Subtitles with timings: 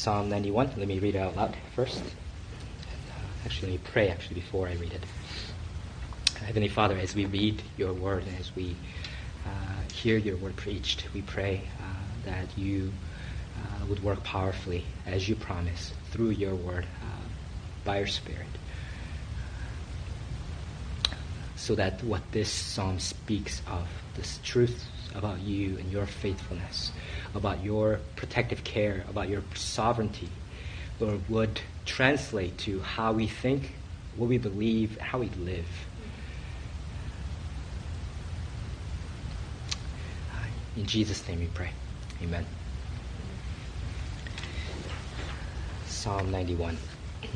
[0.00, 0.70] Psalm 91.
[0.78, 2.02] Let me read it out loud first.
[3.44, 5.04] Actually, let me pray actually before I read it.
[6.38, 8.76] Heavenly Father, as we read your word and as we
[9.44, 11.84] uh, hear your word preached, we pray uh,
[12.24, 12.90] that you
[13.58, 17.28] uh, would work powerfully as you promise through your word uh,
[17.84, 18.46] by your Spirit.
[21.56, 24.82] So that what this psalm speaks of, this truth
[25.14, 26.92] about you and your faithfulness,
[27.34, 30.28] about your protective care, about your sovereignty,
[30.98, 33.74] Lord, would translate to how we think,
[34.16, 35.66] what we believe, how we live.
[40.76, 41.70] In Jesus' name we pray.
[42.22, 42.46] Amen.
[45.86, 46.78] Psalm 91.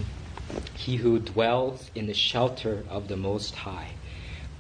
[0.74, 3.90] He who dwells in the shelter of the Most High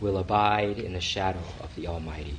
[0.00, 2.38] will abide in the shadow of the Almighty.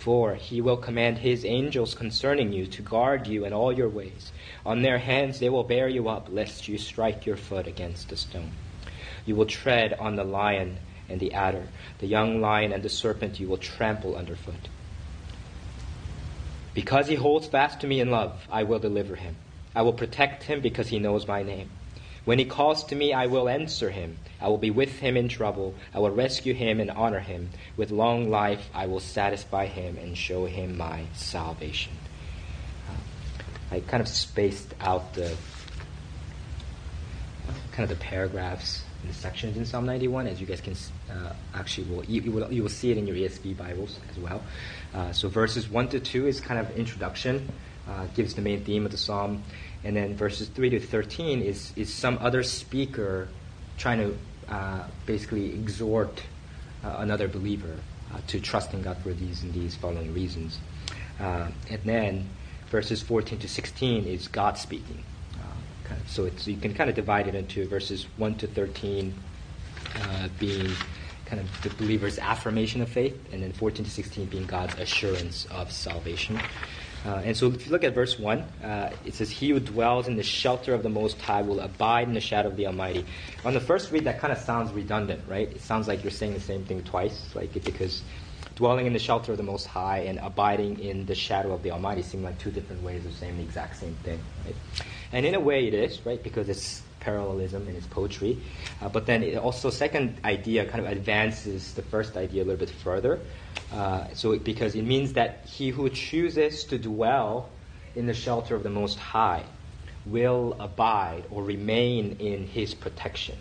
[0.00, 4.32] For he will command his angels concerning you to guard you in all your ways.
[4.64, 8.16] On their hands they will bear you up, lest you strike your foot against a
[8.16, 8.52] stone.
[9.26, 10.78] You will tread on the lion
[11.10, 14.70] and the adder, the young lion and the serpent you will trample underfoot.
[16.72, 19.36] Because he holds fast to me in love, I will deliver him.
[19.76, 21.68] I will protect him because he knows my name.
[22.30, 24.16] When he calls to me, I will answer him.
[24.40, 25.74] I will be with him in trouble.
[25.92, 27.50] I will rescue him and honor him.
[27.76, 31.92] With long life, I will satisfy him and show him my salvation.
[32.88, 35.36] Uh, I kind of spaced out the
[37.72, 40.76] kind of the paragraphs and the sections in Psalm 91, as you guys can
[41.10, 44.18] uh, actually will you, you, will you will see it in your ESV Bibles as
[44.20, 44.40] well.
[44.94, 47.50] Uh, so verses one to two is kind of introduction,
[47.88, 49.42] uh, gives the main theme of the psalm.
[49.84, 53.28] And then verses 3 to 13 is, is some other speaker
[53.78, 56.22] trying to uh, basically exhort
[56.84, 57.76] uh, another believer
[58.12, 60.58] uh, to trust in God for these and these following reasons.
[61.18, 62.28] Uh, and then
[62.70, 65.02] verses 14 to 16 is God speaking.
[65.34, 69.14] Uh, so, you can kind of divide it into verses 1 to 13
[69.96, 70.70] uh, being
[71.26, 75.46] kind of the believer's affirmation of faith, and then 14 to 16 being God's assurance
[75.50, 76.40] of salvation.
[77.04, 80.06] Uh, and so if you look at verse 1, uh, it says, He who dwells
[80.06, 83.06] in the shelter of the Most High will abide in the shadow of the Almighty.
[83.44, 85.50] On the first read, that kind of sounds redundant, right?
[85.50, 88.02] It sounds like you're saying the same thing twice, like because
[88.54, 91.70] dwelling in the shelter of the Most High and abiding in the shadow of the
[91.70, 94.54] Almighty seem like two different ways of saying the exact same thing, right?
[95.12, 96.22] And in a way it is, right?
[96.22, 98.38] Because it's parallelism in its poetry.
[98.80, 102.58] Uh, but then it also, second idea kind of advances the first idea a little
[102.58, 103.20] bit further.
[103.72, 107.50] Uh, so it, because it means that he who chooses to dwell
[107.94, 109.44] in the shelter of the Most High
[110.06, 113.36] will abide or remain in his protection.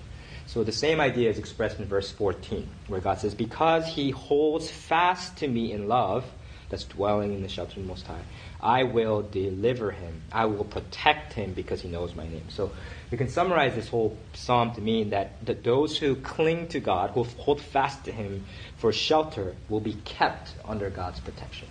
[0.46, 4.70] So the same idea is expressed in verse 14, where God says, Because he holds
[4.70, 6.26] fast to me in love,
[6.69, 8.22] that's dwelling in the shelter of the Most High,
[8.62, 10.22] I will deliver him.
[10.31, 12.46] I will protect him because he knows my name.
[12.50, 12.72] So
[13.12, 17.12] we can summarize this whole psalm to mean that, that those who cling to God,
[17.12, 18.46] who hold fast to him
[18.78, 21.68] for shelter, will be kept under God's protection.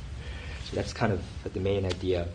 [0.64, 1.22] So that's kind of
[1.52, 2.28] the main idea.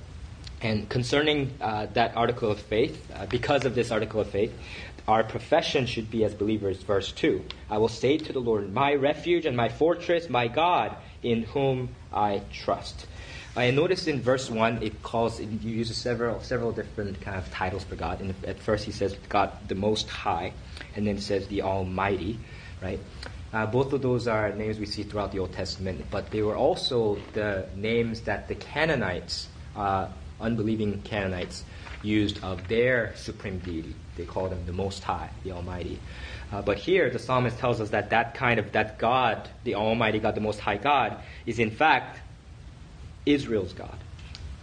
[0.62, 4.58] And concerning uh, that article of faith, uh, because of this article of faith,
[5.08, 7.44] our profession should be as believers, verse 2.
[7.70, 11.90] I will say to the Lord, My refuge and my fortress, my God, in whom
[12.14, 13.08] I trust.
[13.56, 17.84] I noticed in verse one it calls it uses several several different kind of titles
[17.84, 18.22] for God.
[18.22, 20.54] And at first he says God the Most High,
[20.96, 22.40] and then it says the Almighty,
[22.82, 23.00] right?
[23.54, 26.56] Uh, both of those are names we see throughout the Old Testament, but they were
[26.56, 30.08] also the names that the Canaanites, uh,
[30.42, 31.64] unbelieving Canaanites,
[32.02, 33.94] used of their supreme deity.
[34.16, 36.00] They call them the Most High, the Almighty.
[36.52, 40.20] Uh, but here, the psalmist tells us that that kind of that God, the Almighty
[40.20, 42.20] God, the Most High God, is in fact
[43.26, 43.98] Israel's God.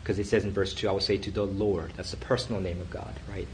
[0.02, 1.92] because it says in verse 2, I will say to the Lord.
[1.96, 3.46] That's the personal name of God, right?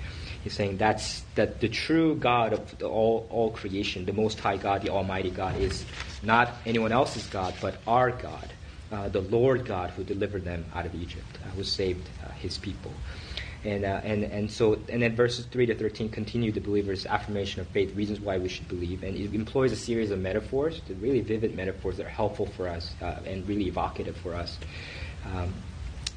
[0.43, 4.83] He's saying that's that the true God of all, all creation, the Most High God,
[4.83, 5.85] the Almighty God, is
[6.23, 8.49] not anyone else's God, but our God,
[8.93, 12.59] uh, the Lord God who delivered them out of Egypt, uh, who saved uh, his
[12.59, 12.93] people.
[13.64, 17.61] And, uh, and, and so, and then verses 3 to 13 continue the believer's affirmation
[17.61, 19.03] of faith, reasons why we should believe.
[19.03, 22.94] And it employs a series of metaphors, really vivid metaphors that are helpful for us
[23.03, 24.58] uh, and really evocative for us.
[25.25, 25.53] Um,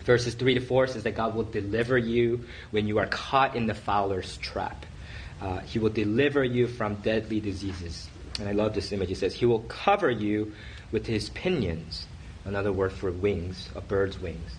[0.03, 3.65] verses 3 to 4 says that God will deliver you when you are caught in
[3.65, 4.85] the fowler's trap.
[5.41, 8.09] Uh, he will deliver you from deadly diseases.
[8.39, 9.09] And I love this image.
[9.11, 10.53] It says, He will cover you
[10.91, 12.07] with His pinions,
[12.45, 14.51] another word for wings, a bird's wings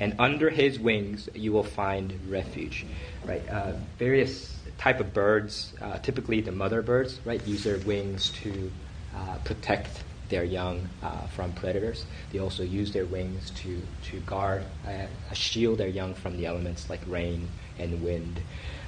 [0.00, 2.86] and under his wings you will find refuge.
[3.24, 3.46] Right?
[3.48, 8.70] Uh, various type of birds, uh, typically the mother birds, right, use their wings to
[9.14, 12.04] uh, protect their young uh, from predators.
[12.32, 13.80] They also use their wings to
[14.10, 17.48] to guard, uh, shield their young from the elements like rain
[17.78, 18.40] and wind.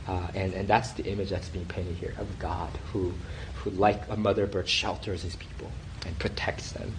[0.07, 3.13] Uh, and, and that's the image that's being painted here of God who,
[3.57, 5.71] who, like a mother bird, shelters his people
[6.07, 6.95] and protects them.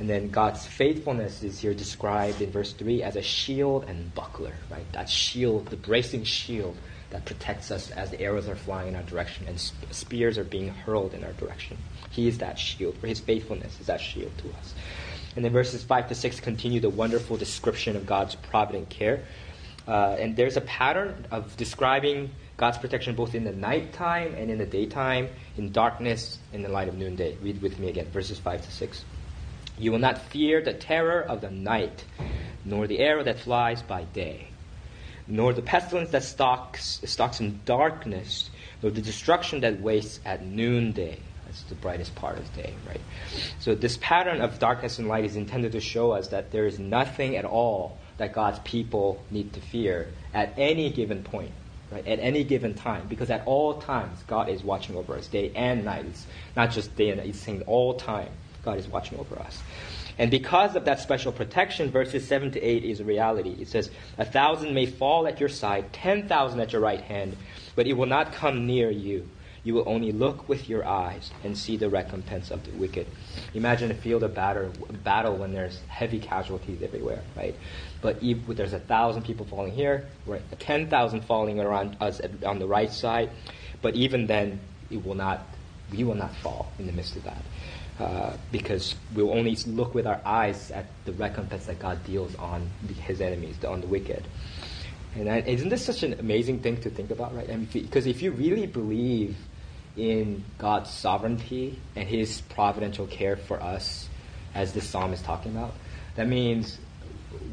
[0.00, 4.54] And then God's faithfulness is here described in verse 3 as a shield and buckler,
[4.70, 4.90] right?
[4.92, 6.76] That shield, the bracing shield
[7.10, 9.60] that protects us as the arrows are flying in our direction and
[9.92, 11.78] spears are being hurled in our direction.
[12.10, 14.74] He is that shield, for his faithfulness is that shield to us.
[15.36, 19.24] And then verses 5 to 6 continue the wonderful description of God's provident care.
[19.86, 24.58] Uh, and there's a pattern of describing God's protection both in the nighttime and in
[24.58, 27.36] the daytime, in darkness, in the light of noonday.
[27.42, 29.04] Read with me again, verses 5 to 6.
[29.78, 32.04] You will not fear the terror of the night,
[32.64, 34.48] nor the arrow that flies by day,
[35.26, 38.50] nor the pestilence that stalks, stalks in darkness,
[38.82, 41.18] nor the destruction that wastes at noonday.
[41.46, 43.00] That's the brightest part of the day, right?
[43.58, 46.78] So this pattern of darkness and light is intended to show us that there is
[46.78, 51.50] nothing at all that God's people need to fear at any given point,
[51.90, 52.06] right?
[52.06, 55.84] At any given time, because at all times God is watching over us, day and
[55.84, 56.06] night.
[56.06, 58.30] It's not just day and night; it's saying all time.
[58.64, 59.62] God is watching over us.
[60.18, 63.56] And because of that special protection, verses 7 to 8 is a reality.
[63.60, 67.36] It says, A thousand may fall at your side, 10,000 at your right hand,
[67.74, 69.28] but it will not come near you.
[69.64, 73.06] You will only look with your eyes and see the recompense of the wicked.
[73.54, 74.70] Imagine a field of battle,
[75.02, 77.56] battle when there's heavy casualties everywhere, right?
[78.02, 80.42] But if there's a thousand people falling here, right?
[80.58, 83.30] 10,000 falling around us on the right side,
[83.80, 85.40] but even then, it will not,
[85.90, 87.42] we will not fall in the midst of that.
[87.98, 92.68] Uh, because we'll only look with our eyes at the recompense that God deals on
[92.82, 94.24] the, his enemies, on the wicked.
[95.14, 97.72] And isn't this such an amazing thing to think about, right?
[97.72, 99.36] Because if you really believe
[99.96, 104.08] in God's sovereignty and His providential care for us,
[104.54, 105.72] as this psalm is talking about,
[106.16, 106.78] that means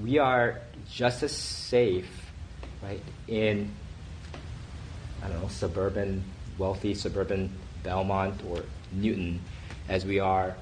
[0.02, 0.62] we are
[0.92, 2.32] just as safe,
[2.82, 3.72] right, in
[5.24, 6.24] I don't know, suburban,
[6.58, 9.40] wealthy suburban Belmont or Newton
[9.92, 10.56] as we are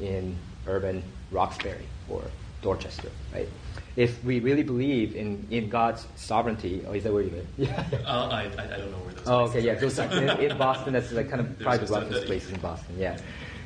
[0.00, 0.36] in
[0.68, 2.22] urban Roxbury or
[2.62, 3.48] Dorchester, right?
[3.96, 7.46] If we really believe in, in God's sovereignty, oh, is that where you live?
[7.58, 7.84] Yeah.
[8.06, 9.28] Uh, I, I, don't know where those.
[9.28, 9.74] Oh, okay, yeah.
[9.74, 13.18] Those, in, in Boston, that's like kind of private reference places in Boston, yeah.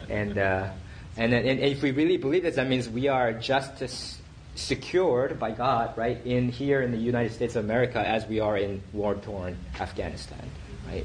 [0.08, 0.70] And uh,
[1.16, 4.18] and, and and if we really believe this, that means we are just as
[4.54, 8.56] secured by God, right, in here in the United States of America as we are
[8.56, 10.50] in war-torn Afghanistan,
[10.86, 11.04] right?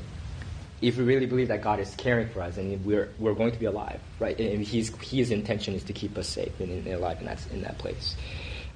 [0.81, 3.59] If we really believe that God is caring for us and we're, we're going to
[3.59, 4.37] be alive, right?
[4.39, 7.61] And he's, his intention is to keep us safe and, and alive in that, in
[7.61, 8.15] that place.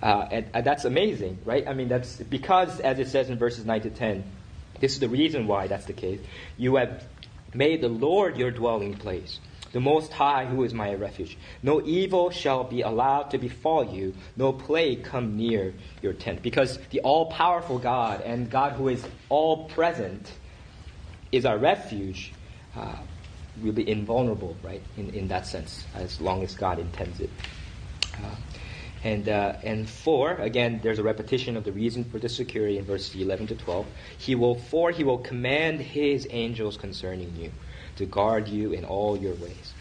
[0.04, 1.68] Uh, and, and, that's amazing, right?
[1.68, 4.24] I mean, that's because, as it says in verses 9 to 10,
[4.80, 6.20] this is the reason why that's the case.
[6.58, 7.08] You have
[7.54, 9.40] made the Lord your dwelling place,
[9.72, 11.38] the Most High, who is my refuge.
[11.64, 16.44] No evil shall be allowed to befall you, no plague come near your tent.
[16.44, 20.32] Because the all powerful God and God who is all present
[21.36, 22.32] is our refuge,
[22.76, 22.96] uh,
[23.62, 27.30] we'll be invulnerable, right, in, in that sense, as long as God intends it.
[28.18, 28.36] Uh,
[29.04, 32.86] and, uh, and four, again, there's a repetition of the reason for the security in
[32.86, 33.86] verses 11 to 12.
[34.18, 37.52] He will, for he will command his angels concerning you
[37.98, 39.74] to guard you in all your ways.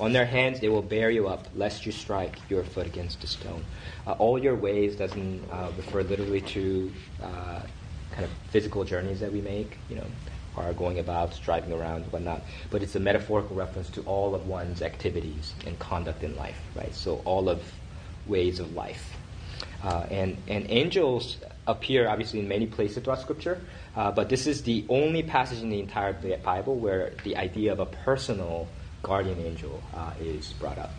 [0.00, 3.26] On their hands they will bear you up, lest you strike your foot against a
[3.26, 3.64] stone.
[4.06, 6.92] Uh, all your ways doesn't uh, refer literally to
[7.22, 7.60] uh,
[8.10, 10.06] kind of physical journeys that we make, you know,
[10.56, 12.42] are going about, driving around, whatnot.
[12.70, 16.94] But it's a metaphorical reference to all of one's activities and conduct in life, right?
[16.94, 17.62] So all of
[18.26, 19.16] ways of life.
[19.82, 23.60] Uh, and, and angels appear obviously in many places throughout Scripture,
[23.96, 26.12] uh, but this is the only passage in the entire
[26.44, 28.68] Bible where the idea of a personal
[29.02, 30.92] guardian angel uh, is brought up.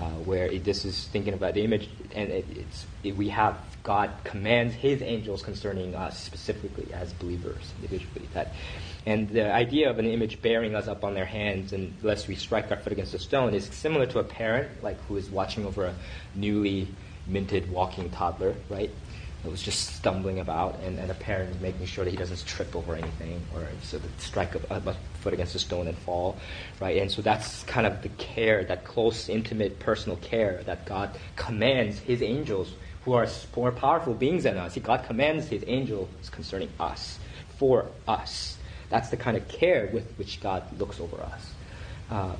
[0.00, 3.58] uh, where it, this is thinking about the image, and it, it's it, we have
[3.82, 8.28] God commands His angels concerning us specifically as believers individually.
[8.34, 8.52] That,
[9.06, 12.34] and the idea of an image bearing us up on their hands, and lest we
[12.34, 15.64] strike our foot against a stone, is similar to a parent, like who is watching
[15.64, 15.94] over a
[16.34, 16.88] newly
[17.26, 18.90] minted walking toddler, right?
[19.42, 22.76] It was just stumbling about, and, and a parent making sure that he doesn't trip
[22.76, 26.36] over anything or so that strike a, a, foot against a stone and fall,
[26.78, 26.98] right?
[26.98, 31.98] And so that's kind of the care, that close, intimate, personal care that God commands
[31.98, 33.26] His angels, who are
[33.56, 34.76] more powerful beings than us.
[34.78, 37.18] God commands His angels concerning us,
[37.56, 38.58] for us.
[38.88, 41.52] That's the kind of care with which God looks over us.
[42.10, 42.36] Uh,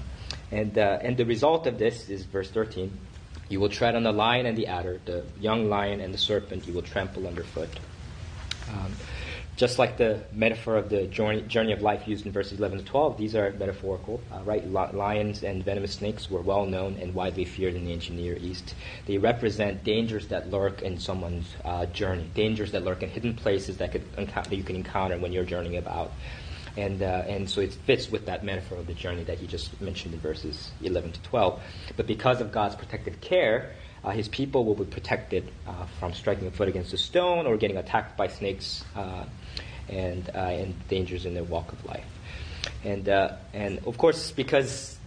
[0.50, 2.90] and, uh, and the result of this is verse 13
[3.50, 6.66] you will tread on the lion and the adder, the young lion and the serpent
[6.68, 7.68] you will trample underfoot.
[8.70, 8.92] Um,
[9.60, 13.18] just like the metaphor of the journey, of life used in verses 11 to 12,
[13.18, 14.66] these are metaphorical, uh, right?
[14.66, 18.74] Lions and venomous snakes were well known and widely feared in the ancient Near East.
[19.04, 23.76] They represent dangers that lurk in someone's uh, journey, dangers that lurk in hidden places
[23.76, 26.10] that, could, that you can encounter when you're journeying about.
[26.78, 29.78] And, uh, and so it fits with that metaphor of the journey that he just
[29.78, 31.60] mentioned in verses 11 to 12.
[31.98, 36.46] But because of God's protective care, uh, his people will be protected uh, from striking
[36.46, 39.24] a foot against a stone or getting attacked by snakes uh,
[39.88, 42.06] and, uh, and dangers in their walk of life.
[42.84, 44.98] And, uh, and of course, because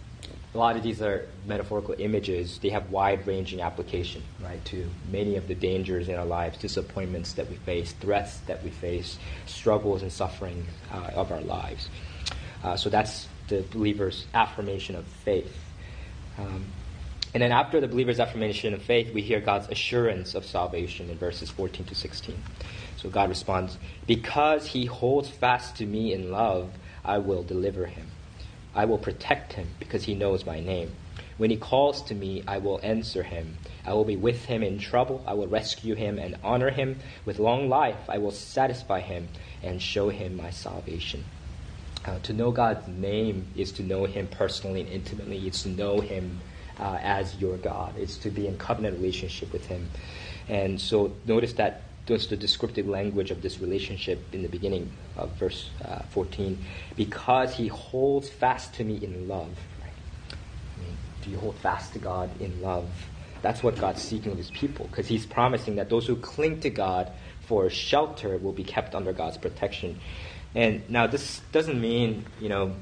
[0.54, 2.58] a lot of these are metaphorical images.
[2.60, 7.50] They have wide-ranging application, right, to many of the dangers in our lives, disappointments that
[7.50, 11.88] we face, threats that we face, struggles and suffering uh, of our lives.
[12.76, 15.54] So that's the believer's affirmation of faith.
[16.38, 16.64] Um,
[17.34, 21.18] and then after the believer's affirmation of faith, we hear God's assurance of salvation in
[21.18, 22.40] verses 14 to 16.
[22.96, 23.76] So God responds,
[24.06, 26.70] Because he holds fast to me in love,
[27.04, 28.06] I will deliver him.
[28.72, 30.92] I will protect him because he knows my name.
[31.36, 33.56] When he calls to me, I will answer him.
[33.84, 35.22] I will be with him in trouble.
[35.26, 37.00] I will rescue him and honor him.
[37.24, 39.28] With long life, I will satisfy him
[39.60, 41.24] and show him my salvation.
[42.04, 45.44] Uh, to know God's name is to know him personally and intimately.
[45.46, 46.40] It's to know him
[46.78, 47.94] uh, as your God.
[47.98, 49.88] It's to be in covenant relationship with him.
[50.48, 55.30] And so notice that that's the descriptive language of this relationship in the beginning of
[55.32, 56.58] verse uh, 14.
[56.96, 59.56] Because he holds fast to me in love.
[59.80, 60.36] Right?
[60.76, 62.88] I mean, do you hold fast to God in love?
[63.40, 66.70] That's what God's seeking of his people, because he's promising that those who cling to
[66.70, 70.00] God for shelter will be kept under God's protection.
[70.54, 72.74] And now, this doesn't mean, you know,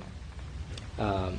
[0.98, 1.38] um,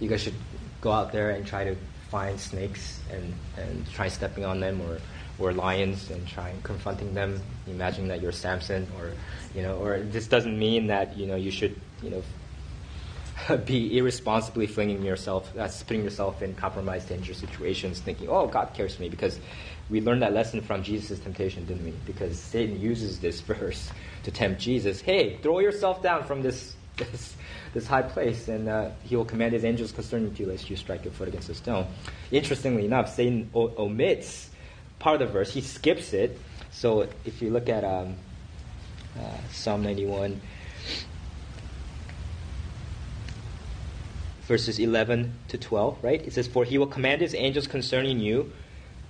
[0.00, 0.34] you guys should
[0.80, 1.76] go out there and try to
[2.10, 4.98] find snakes and, and try stepping on them or
[5.38, 9.12] or lions and try confronting them, imagining that you're Samson, or
[9.54, 14.66] you know, or this doesn't mean that you know you should you know be irresponsibly
[14.66, 19.08] flinging yourself, uh, putting yourself in compromised, dangerous situations, thinking, "Oh, God cares for me,"
[19.08, 19.38] because
[19.90, 21.94] we learned that lesson from Jesus' temptation, didn't we?
[22.04, 23.90] Because Satan uses this verse
[24.24, 25.00] to tempt Jesus.
[25.00, 27.36] Hey, throw yourself down from this this,
[27.72, 31.04] this high place, and uh, he will command his angels concerning you, lest you strike
[31.04, 31.86] your foot against a stone.
[32.30, 34.50] Interestingly enough, Satan o- omits
[34.98, 35.52] part of the verse.
[35.52, 36.38] He skips it.
[36.70, 38.16] So if you look at um,
[39.18, 40.40] uh, Psalm 91,
[44.42, 46.26] verses 11 to 12, right?
[46.26, 48.52] It says, For he will command his angels concerning you.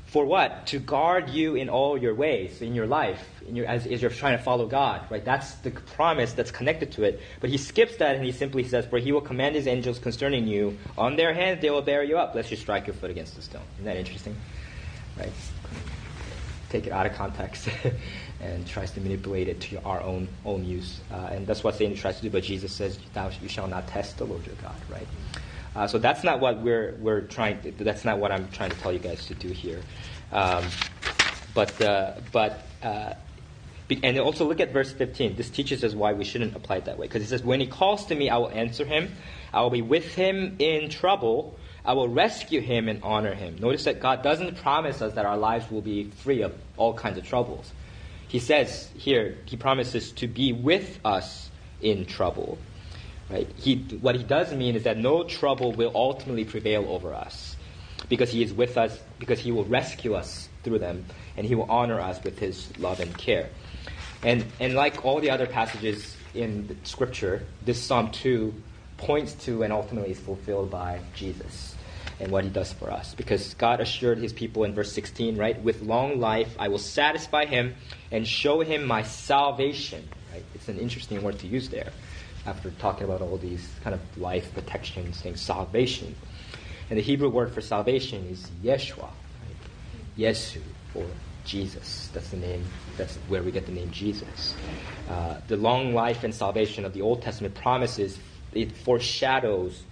[0.09, 0.67] For what?
[0.69, 4.11] To guard you in all your ways, in your life, in your, as, as you're
[4.11, 5.23] trying to follow God, right?
[5.23, 7.21] That's the promise that's connected to it.
[7.41, 10.47] But he skips that and he simply says, For he will command his angels concerning
[10.47, 10.79] you.
[10.97, 13.43] On their hands they will bear you up, lest you strike your foot against a
[13.43, 13.63] stone.
[13.77, 14.35] Isn't that interesting?
[15.19, 15.33] Right?
[16.69, 17.69] take it out of context
[18.41, 21.01] and tries to manipulate it to our own own use.
[21.11, 22.31] Uh, and that's what Satan tries to do.
[22.31, 25.07] But Jesus says, "Thou you shall not test the Lord your God." Right.
[25.79, 27.61] Uh, so that's not what we're we're trying.
[27.61, 29.81] To, that's not what I'm trying to tell you guys to do here.
[30.33, 30.65] Um,
[31.55, 32.67] but uh, but.
[32.83, 33.15] Uh,
[34.03, 35.37] and also look at verse 15.
[35.37, 37.07] This teaches us why we shouldn't apply it that way.
[37.07, 39.17] Because it says, When he calls to me, I will answer him.
[39.51, 41.59] I will be with him in trouble.
[41.87, 43.57] I will rescue him and honor him.
[43.59, 47.17] Notice that God doesn't promise us that our lives will be free of all kinds
[47.17, 47.73] of troubles.
[48.27, 51.49] He says here, he promises to be with us
[51.81, 52.59] in trouble.
[53.31, 53.49] Right?
[53.57, 57.57] He, what he does mean is that no trouble will ultimately prevail over us
[58.09, 61.05] because he is with us, because he will rescue us through them,
[61.37, 63.51] and he will honor us with his love and care.
[64.23, 68.55] And, and like all the other passages in Scripture, this Psalm 2
[68.97, 71.77] points to and ultimately is fulfilled by Jesus
[72.21, 73.15] and what he does for us.
[73.15, 75.61] Because God assured his people in verse 16, right?
[75.63, 77.77] With long life I will satisfy him
[78.11, 80.09] and show him my salvation.
[80.33, 80.45] Right?
[80.55, 81.93] It's an interesting word to use there
[82.49, 86.15] after talking about all these kind of life protection, saying salvation.
[86.89, 89.61] And the Hebrew word for salvation is Yeshua, right?
[90.17, 90.63] Yesu,
[90.95, 91.05] or
[91.45, 92.11] Jesus.
[92.15, 92.65] That's the name,
[92.97, 94.55] that's where we get the name Jesus.
[95.09, 98.19] Uh, the long life and salvation of the Old Testament promises,
[98.55, 99.83] it foreshadows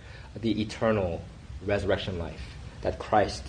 [0.40, 1.22] the eternal
[1.64, 2.42] resurrection life
[2.82, 3.44] that Christ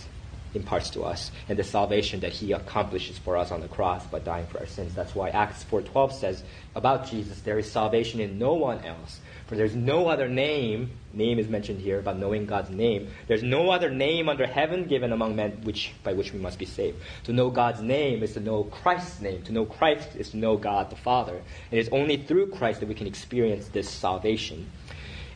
[0.54, 4.20] imparts to us and the salvation that he accomplishes for us on the cross by
[4.20, 4.94] dying for our sins.
[4.94, 6.44] That's why Acts 4:12 says
[6.75, 11.39] about Jesus there is salvation in no one else for there's no other name name
[11.39, 13.08] is mentioned here about knowing God's name.
[13.27, 16.66] There's no other name under heaven given among men which by which we must be
[16.66, 16.98] saved.
[17.24, 19.42] To know God's name is to know Christ's name.
[19.44, 21.36] To know Christ is to know God the Father.
[21.36, 24.70] And It is only through Christ that we can experience this salvation.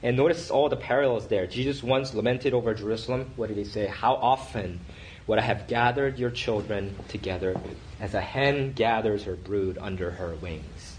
[0.04, 1.46] And notice all the parallels there.
[1.46, 3.32] Jesus once lamented over Jerusalem.
[3.36, 3.86] What did he say?
[3.86, 4.80] How often
[5.28, 7.56] would I have gathered your children together
[8.00, 10.98] as a hen gathers her brood under her wings?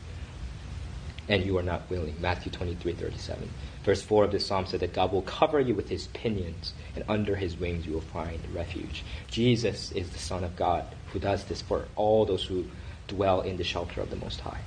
[1.28, 2.14] And you are not willing.
[2.20, 3.48] Matthew 23 37.
[3.84, 7.04] Verse 4 of the psalm said that God will cover you with his pinions, and
[7.08, 9.02] under his wings you will find refuge.
[9.28, 12.64] Jesus is the Son of God who does this for all those who
[13.08, 14.60] dwell in the shelter of the Most High.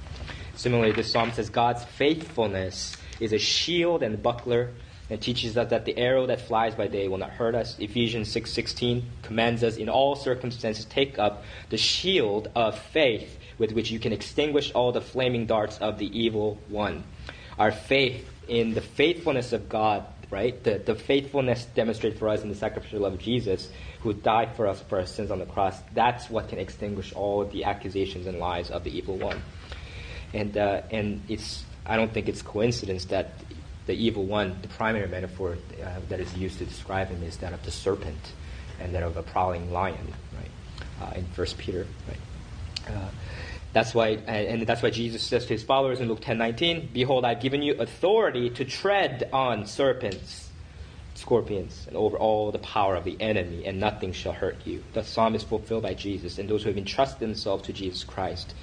[0.55, 4.71] Similarly, this psalm says God's faithfulness is a shield and buckler
[5.09, 7.77] and teaches us that the arrow that flies by day will not hurt us.
[7.79, 13.91] Ephesians 6:16 commands us in all circumstances take up the shield of faith with which
[13.91, 17.03] you can extinguish all the flaming darts of the evil one.
[17.57, 20.61] Our faith in the faithfulness of God, right?
[20.63, 23.69] The, the faithfulness demonstrated for us in the sacrificial love of Jesus,
[24.01, 27.45] who died for us for our sins on the cross, that's what can extinguish all
[27.45, 29.41] the accusations and lies of the evil one.
[30.33, 33.31] And, uh, and it's, I don't think it's coincidence that
[33.85, 37.53] the evil one, the primary metaphor uh, that is used to describe him is that
[37.53, 38.33] of the serpent
[38.79, 41.09] and that of a prowling lion, right?
[41.09, 42.95] Uh, in First Peter, right?
[42.95, 43.09] Uh,
[43.73, 47.41] that's why, and that's why Jesus says to his followers in Luke 10:19, "Behold, I've
[47.41, 50.49] given you authority to tread on serpents,
[51.13, 55.03] scorpions, and over all the power of the enemy, and nothing shall hurt you." The
[55.03, 58.53] psalm is fulfilled by Jesus, and those who have entrusted themselves to Jesus Christ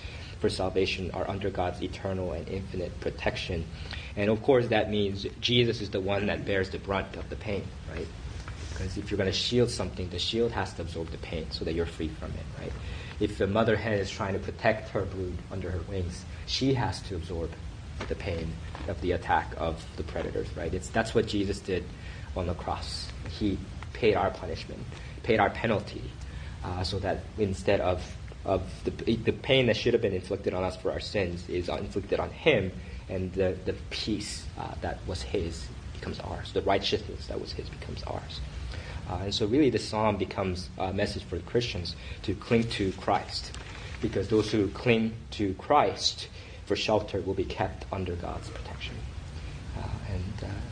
[0.42, 3.64] for salvation are under God's eternal and infinite protection.
[4.16, 7.36] And of course, that means Jesus is the one that bears the brunt of the
[7.36, 8.08] pain, right?
[8.70, 11.64] Because if you're going to shield something, the shield has to absorb the pain so
[11.64, 12.72] that you're free from it, right?
[13.20, 17.00] If the mother hen is trying to protect her brood under her wings, she has
[17.02, 17.52] to absorb
[18.08, 18.52] the pain
[18.88, 20.74] of the attack of the predators, right?
[20.74, 21.84] It's, that's what Jesus did
[22.36, 23.06] on the cross.
[23.30, 23.58] He
[23.92, 24.82] paid our punishment,
[25.22, 26.02] paid our penalty,
[26.64, 28.02] uh, so that instead of,
[28.44, 31.68] of the, the pain that should have been inflicted on us for our sins is
[31.68, 32.72] inflicted on him,
[33.08, 36.52] and the, the peace uh, that was his becomes ours.
[36.52, 38.40] The righteousness that was his becomes ours.
[39.08, 43.52] Uh, and so, really, the psalm becomes a message for Christians to cling to Christ,
[44.00, 46.28] because those who cling to Christ
[46.66, 48.96] for shelter will be kept under God's protection.
[49.76, 50.52] Uh, and uh,